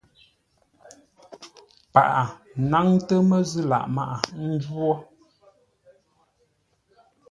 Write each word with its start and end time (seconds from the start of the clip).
Paghʼə 1.93 2.23
náŋtə́ 2.69 3.19
məzʉ̂ 3.29 3.63
lâʼ 3.69 3.85
maghʼə 3.95 4.41
njwó: 4.53 4.91